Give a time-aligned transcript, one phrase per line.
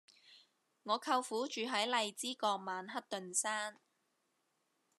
[0.81, 3.77] 我舅父住喺荔枝角曼克頓山